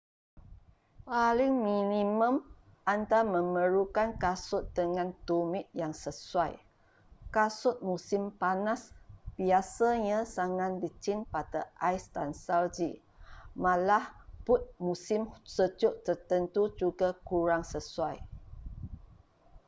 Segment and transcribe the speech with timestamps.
[1.09, 2.35] paling minimum
[2.93, 6.53] anda memerlukan kasut dengan tumit yang sesuai
[7.35, 8.81] kasut musim panas
[9.39, 12.91] biasanya sangat licin pada ais dan salji
[13.63, 14.05] malah
[14.47, 15.21] but musim
[15.55, 18.17] sejuk tertentu juga kurang sesuai